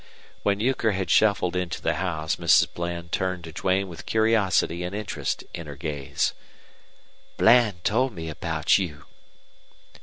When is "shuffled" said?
1.11-1.55